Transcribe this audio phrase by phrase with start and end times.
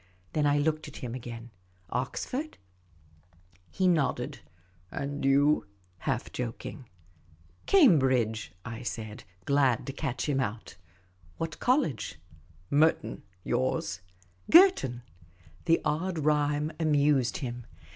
[0.33, 1.51] Then I looked at him again.
[1.91, 2.57] "Oxford?"
[3.69, 4.39] He nodded."
[4.91, 5.67] And you?"
[6.09, 6.89] half joking."
[7.67, 10.75] Cambridge," I said, glad to catch him out."
[11.37, 12.17] What college?""
[12.71, 13.21] Merton.
[13.43, 14.01] Yours?""
[14.51, 15.03] Girton."
[15.65, 17.67] The odd rhyme amused him.